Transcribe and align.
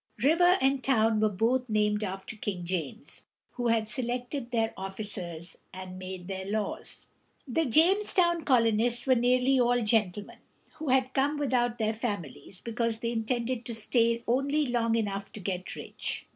River 0.23 0.57
and 0.61 0.83
town 0.83 1.19
were 1.19 1.29
both 1.29 1.69
named 1.69 2.03
after 2.03 2.35
King 2.35 2.65
James, 2.65 3.25
who 3.51 3.67
had 3.67 3.87
selected 3.87 4.49
their 4.49 4.73
officers 4.75 5.59
and 5.71 5.99
made 5.99 6.27
their 6.27 6.45
laws. 6.49 7.05
The 7.47 7.65
James´town 7.67 8.43
colonists 8.43 9.05
were 9.05 9.13
nearly 9.13 9.59
all 9.59 9.83
gentlemen, 9.83 10.39
who 10.77 10.89
had 10.89 11.13
come 11.13 11.37
without 11.37 11.77
their 11.77 11.93
families 11.93 12.61
because 12.61 12.97
they 13.01 13.11
intended 13.11 13.63
to 13.65 13.75
stay 13.75 14.23
only 14.27 14.65
long 14.65 14.95
enough 14.95 15.31
to 15.33 15.39
get 15.39 15.75
rich. 15.75 16.25